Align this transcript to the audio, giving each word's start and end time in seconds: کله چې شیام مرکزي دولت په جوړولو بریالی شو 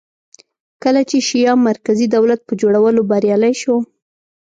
کله 0.83 1.01
چې 1.09 1.17
شیام 1.27 1.59
مرکزي 1.69 2.05
دولت 2.15 2.39
په 2.47 2.53
جوړولو 2.61 3.01
بریالی 3.09 3.53
شو 3.61 3.75